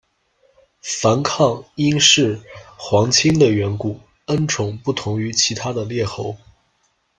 [0.81, 2.41] 樊伉因是
[2.75, 6.35] 皇亲的缘故，恩宠不同于其他的列侯。